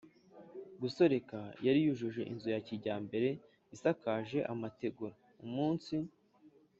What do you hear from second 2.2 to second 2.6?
inzu ya